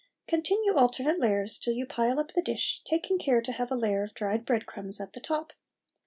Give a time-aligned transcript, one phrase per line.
[0.27, 4.01] Continue alternate layers till you pile up the dish, taking care to have a layer
[4.01, 5.53] of dried bread crumbs at the top.